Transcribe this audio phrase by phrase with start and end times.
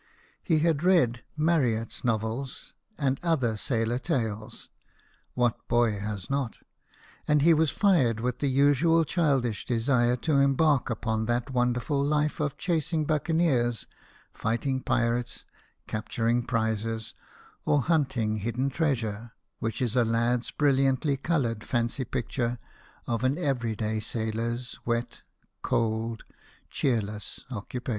[0.41, 4.67] He had read Marryatt's novels and other sailor tales
[5.35, 6.57] what boy has not?
[7.27, 12.39] and he was fired with the usual childish desire to embark upon that wonderful life
[12.39, 13.85] of chasing buccaneers,
[14.33, 15.45] fighting pirates,
[15.85, 17.13] cap turing prizes,
[17.63, 22.57] or hunting hidden treasure, which is a lad's brilliantly coloured fancy picture
[23.05, 25.21] of an everyday sailor's wet,
[25.61, 26.23] cold,
[26.71, 27.89] cheerless occupation.